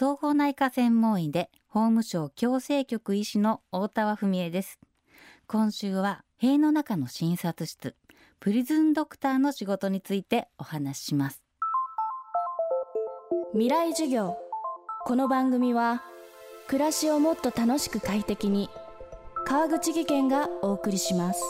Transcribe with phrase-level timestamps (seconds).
[0.00, 4.80] 総合内科専門医で法務省矯正局医師の大田和文恵です。
[5.46, 7.94] 今週は塀の中の診察室
[8.38, 11.42] プリズンドクターの仕事についてお話しします。
[13.52, 14.38] 未来授業。
[15.04, 16.02] この番組は
[16.66, 18.70] 暮らしをもっと楽しく快適に
[19.44, 21.42] 川口義賢がお送りします。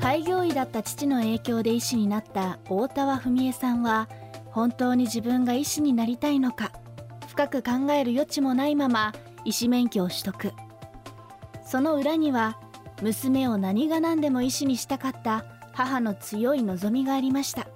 [0.00, 4.08] 開業医だった父の影響で医師になった大田和文恵さんは
[4.46, 6.72] 本当に自分が医師になりたいのか
[7.28, 9.12] 深く考える余地もないまま
[9.44, 10.52] 医師免許を取得。
[11.64, 12.58] その裏には
[13.02, 17.68] 娘を何が何でも医師にしたかった母の強い望みがありました。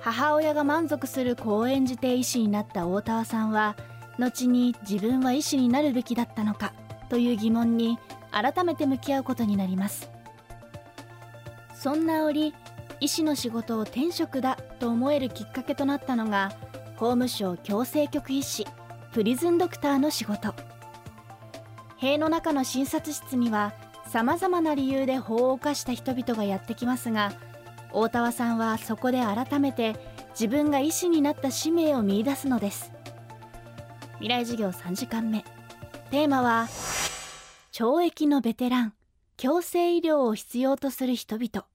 [0.00, 3.76] 母親が満足する子を演じて医師になった大田さんは
[4.18, 6.72] 後に自分は医師になるべきだったのか
[7.08, 7.98] という疑問に
[8.32, 10.10] 改めて向き合うことになります。
[11.82, 12.54] そんな折
[13.00, 16.52] 医師の仕事を転職だと思えるきっかけとなったのが
[16.94, 18.64] 法務省矯正局医師
[19.12, 20.54] プリズンドクターの仕事。
[21.96, 23.74] 塀の中の診察室には
[24.06, 27.32] さまざまな理由で法を犯した人々がやってきますが
[27.92, 29.96] 大田さんはそこで改めて
[30.34, 32.92] 自分が医師になった使命を見いだすのです。
[34.20, 35.44] 未来授業3時間目。
[36.12, 36.68] テーマは
[37.72, 38.94] 懲役のベテラン
[39.36, 41.71] 強制医療を必要とする人々。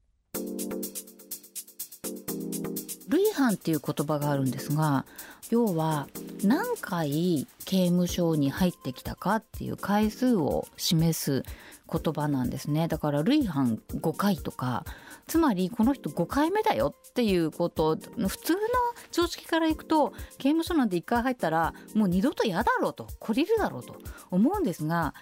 [3.08, 5.06] 類犯っていう言葉があるんですが
[5.50, 6.08] 要は
[6.44, 11.44] 何回刑務所に入ってきたかっていう回数を示す
[11.90, 12.90] 言葉なんですね。
[12.90, 14.84] だから類犯5回とか
[15.26, 18.60] つまりこの人5回目だよっていうこと普通の
[19.12, 23.98] 常識からいくと刑務所なんて1回入ったらもう二度と嫌だろうと懲りるだろうと
[24.32, 25.14] 思うんですが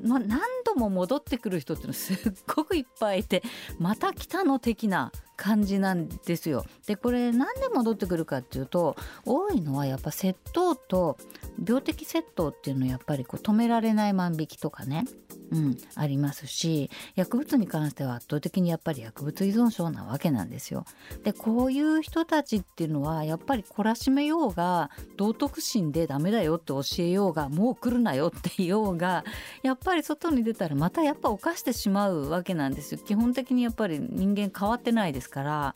[0.00, 2.16] ま何度も戻ってくる人っていうのすっ
[2.54, 3.42] ごくいっぱいいて
[3.78, 6.66] また来たの的な感じなんですよ。
[6.86, 11.16] でこれ何で戻ってくるかっていうと多いのはやっぱ窃盗と
[11.64, 15.04] 病的窃盗っていうのはやっぱりこう止められない万引きとかね
[15.50, 20.84] うん、ありますし薬物に関しては圧倒的にやっぱり薬物依存症なわけなんですよ。
[21.24, 29.24] でこういう人たちっていうのはやっぱり懲らしめようが道徳心でダメだよって教えようがもう来るなよって言おうが
[29.62, 33.00] やっぱり外に出たらまたやっぱ犯してしまうわけなんですよ。
[33.04, 35.74] 基本的にやっぱり人間変わってないですから。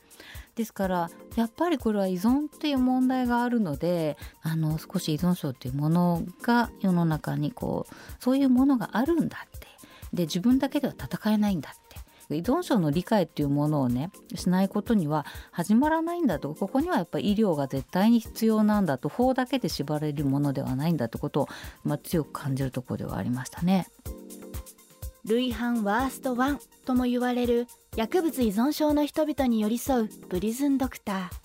[0.55, 9.62] ですからやっぱりこれは依存っていう問題があるのであの少し依存症っていうものが世の中にこうそういうものがあるんだっ
[10.13, 12.01] で自分だけでは戦えないんだって。
[12.31, 16.55] 依存症の理解っていうものをねしないことには始まらないんだと。
[16.55, 19.09] ここにはやっぱり医療が絶対に必要なんだと。
[19.09, 21.49] 法だけで縛られるものではないんだってことを、
[21.85, 23.89] まあ、強く感じるところではありましたね。
[25.25, 31.43] 類犯ワースト1とも言われる薬物依存症の人々に寄り添うプリズンドクター。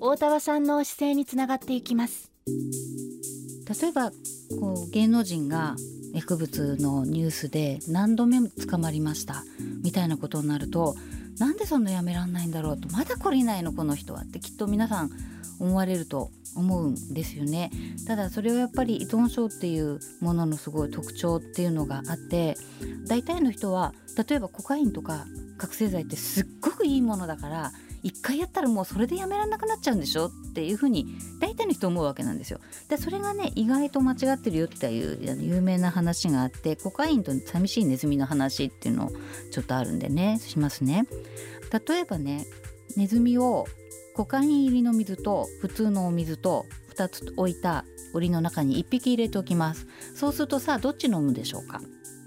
[0.00, 2.30] 大田さんの姿勢につながっていきます。
[2.46, 4.10] 例えば
[4.58, 5.76] こう芸能人が
[6.12, 9.44] 薬物のニュースで何度目捕まりました？
[9.82, 10.96] みたいなことになると
[11.38, 15.10] なんでそんなやめらんないんだろうとまだ懲りないのこの人はってきっと皆さん
[15.58, 17.70] 思われると思うんですよね。
[18.06, 22.56] ただそれはやっぱり依存症っていうもののすごい特徴っていうのがあって
[23.06, 23.94] 大体の人は
[24.28, 25.26] 例えばコカインとか
[25.58, 27.72] 覚醒剤ってすっごくいいものだから
[28.02, 31.06] 一回やったらもうそれでやめられなくなっちゃうんでしょっていうふうに
[31.38, 32.60] 大体の人思うわけなんですよ。
[32.88, 39.10] でそれがね意外と間違ってるよっていう有名な話があってコカインと寂しいネズミの話っていうの
[39.50, 41.06] ちょっとあるんでねしますね。
[41.88, 42.46] 例えばね
[42.96, 43.66] ネズミを
[44.14, 51.80] コカイン入りの水と普通のお水と2つ置いた檻の中に1匹入れておきますそうするとさどっち飲むでしょうか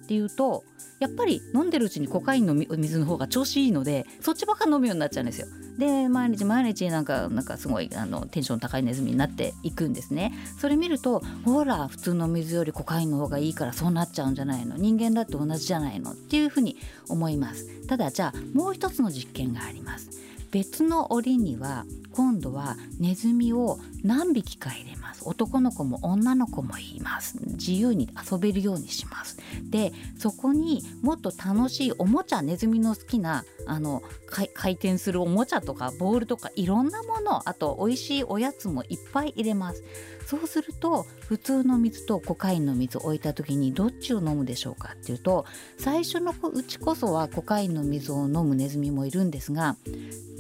[0.04, 0.64] っていうと
[1.00, 5.48] やっぱり飲んでるうちにコカインの水の方が調子いいのでそっちばっか飲むようになっちゃうんですよ。
[5.78, 10.34] で毎日毎日なんかなんかすごいあのテンション高いネズミになっていくんですね。
[10.60, 16.78] それ見るとほら普通の水よりコカインの方がいいからそうなっちゃうんじゃないの人間だって同じじゃないのっていうふうに
[17.10, 17.88] 思います。
[17.88, 20.10] ただじゃあもう一つの実験があります。
[20.52, 25.24] 別の檻には今度はネズミを何匹か入れます。
[25.26, 27.38] 男の子も女の子もいます。
[27.54, 29.38] 自由に遊べるようにします。
[29.70, 39.84] でそこにもっと楽しいおもちゃネズミの好きなあの回転するおもちゃとかボールとかいろんなものあと美味しいおやつもいっぱい入れます。
[40.26, 45.46] そうすると普通の水とコカインの水を置いた時にどっちを飲むでしょうかっていうと
[45.78, 49.76] 最初のうちこそはコカインの水を飲むネズミもいるんですが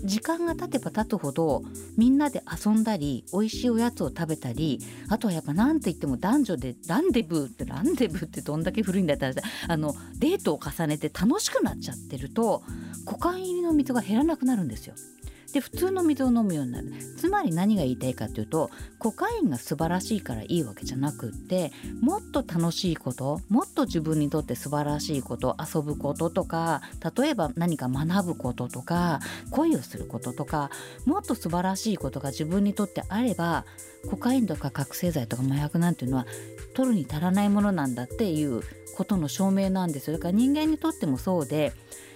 [0.03, 1.62] 時間が経てば経つほど
[1.98, 4.80] みんなで遊んだり美味しいおやつを食べたり
[5.10, 9.36] あとはやっぱ何と言っても男女でランデブーってランデブーってどんだけ古いんだったら
[9.68, 12.63] あのデートを重ねて楽しくなっちゃってると
[13.06, 14.95] 股間入りの水が減らなくなるんですよ。
[15.53, 16.91] で普通の水を飲むようになる。
[17.17, 18.69] つまり何が言いたいかというと
[19.00, 21.71] コカインが素晴らしいからいいわけじゃなくって
[22.01, 26.81] もっと楽しいこともっと自分にとって素晴らしいこと遊ぶこととか
[27.17, 29.19] 例えば何か学ぶこととか
[29.51, 30.69] 恋をすることとか
[31.05, 33.65] もっと素晴らしいことが自分にとってあれば
[34.09, 36.25] コカインとか覚醒剤とか麻薬なんていうのは
[36.73, 38.61] 取るに足らないものなんだっていう
[38.95, 41.73] ことの証明なんですよだから人間にとってもそうで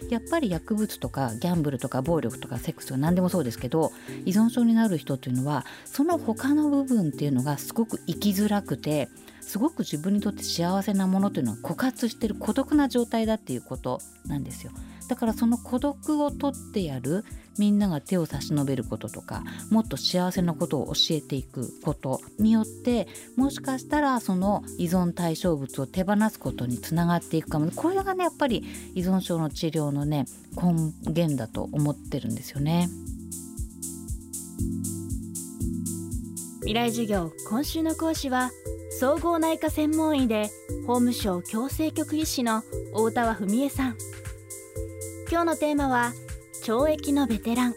[0.09, 3.91] やっぱり薬物とかギャンブルとか暴力とかセックスとか何でもそうですけど
[4.25, 9.09] 依存症になる人っていうのはその他の部分っていうのがすごく生きづらくて
[9.41, 14.71] すごく自分にとって幸せなものというのは枯渇してる孤独な状態だっていうことなんですよ。
[15.07, 17.23] だからその孤独を取ってやる
[17.57, 28.63] みんなが手を差し伸べることとかもっと幸せなことを教えていくことによってもしかしたらその依存対象物を手放すことにつながっていくかもこれがねやっぱり
[28.93, 30.25] 依存症の治療のね
[30.55, 32.89] 根源だと思ってるんですよね。
[36.61, 38.51] 未来授業今週の講師は
[38.99, 40.49] 総合内科専門医で
[40.85, 42.63] 法務省矯正局医師の
[42.93, 43.95] 大田文恵さん
[45.29, 46.13] 今日のテーマは
[46.63, 47.73] 懲役のベテラン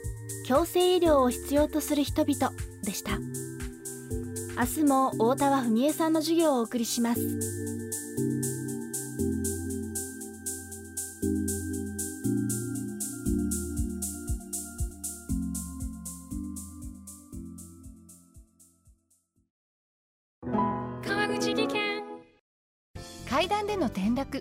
[0.46, 2.52] 強制医療を必要とする人々
[2.84, 3.18] でした。
[4.56, 7.20] 明日も大田文恵さんの授業をお送りします。
[21.04, 22.04] 川口技研。
[23.28, 24.40] 階段での転落